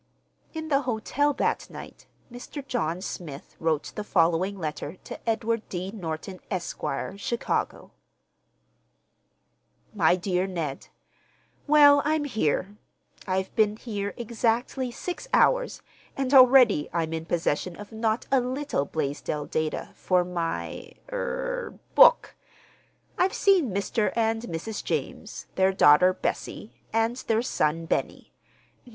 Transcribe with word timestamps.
In 0.55 0.69
the 0.69 0.81
hotel 0.81 1.31
that 1.33 1.69
night, 1.69 2.07
Mr. 2.31 2.65
John 2.65 3.01
Smith 3.01 3.55
wrote 3.59 3.91
the 3.93 4.03
following 4.03 4.57
letter 4.57 4.95
to 5.03 5.29
Edward 5.29 5.61
D. 5.69 5.91
Norton, 5.91 6.39
Esq., 6.49 6.79
Chicago: 7.17 7.91
MY 9.93 10.15
DEAR 10.15 10.47
NED,—Well, 10.47 12.01
I'm 12.03 12.23
here. 12.23 12.77
I've 13.27 13.55
been 13.55 13.77
here 13.77 14.15
exactly 14.17 14.89
six 14.89 15.27
hours, 15.35 15.83
and 16.17 16.33
already 16.33 16.89
I'm 16.91 17.13
in 17.13 17.25
possession 17.25 17.75
of 17.75 17.91
not 17.91 18.25
a 18.31 18.39
little 18.41 18.85
Blaisdell 18.85 19.45
data 19.45 19.89
for 19.93 20.25
my—er—book. 20.25 22.35
I've 23.19 23.35
seen 23.35 23.69
Mr. 23.69 24.11
and 24.15 24.41
Mrs. 24.41 24.83
James, 24.83 25.45
their 25.53 25.71
daughter, 25.71 26.11
Bessie, 26.11 26.81
and 26.91 27.17
their 27.17 27.43
son, 27.43 27.85
Benny. 27.85 28.33